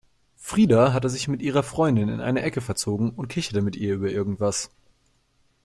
Frida 0.35 0.93
hatte 0.93 1.11
sich 1.11 1.27
mit 1.27 1.43
ihrer 1.43 1.61
Freundin 1.61 2.09
in 2.09 2.21
eine 2.21 2.41
Ecke 2.41 2.59
verzogen 2.61 3.11
und 3.11 3.27
kicherte 3.27 3.61
mit 3.61 3.75
ihr 3.75 3.93
über 3.93 4.09
irgendwas. 4.09 4.71